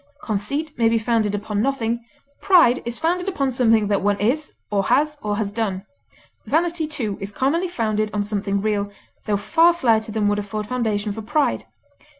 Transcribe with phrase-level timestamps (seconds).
[0.23, 2.03] Conceit may be founded upon nothing;
[2.41, 5.83] pride is founded upon something that one is, or has, or has done;
[6.43, 8.89] vanity, too, is commonly founded on something real,
[9.25, 11.65] tho far slighter than would afford foundation for pride.